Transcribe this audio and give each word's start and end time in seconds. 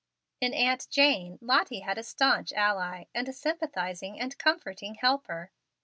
In 0.39 0.55
Aunt 0.55 0.89
Jane, 0.89 1.37
Lottie 1.43 1.81
had 1.81 1.99
a 1.99 2.03
stanch 2.03 2.51
ally, 2.53 3.03
and 3.13 3.29
a 3.29 3.33
sympathizing 3.33 4.19
and 4.19 4.35
comforting 4.39 4.95
helper. 4.95 5.51